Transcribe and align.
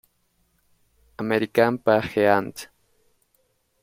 American 1.19 1.77
Pageant" 1.77 2.57